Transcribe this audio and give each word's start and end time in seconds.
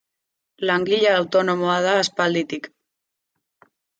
Langile 0.69 1.11
autonomoa 1.19 1.75
da 1.87 1.93
aspalditik. 1.99 2.63